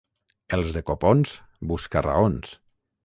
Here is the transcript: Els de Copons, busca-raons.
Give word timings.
Els 0.57 0.71
de 0.77 0.81
Copons, 0.87 1.35
busca-raons. 1.73 2.59